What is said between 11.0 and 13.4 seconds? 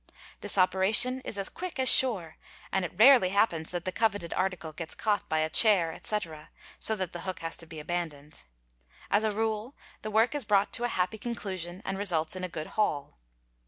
2 conclusion and results in a good haul.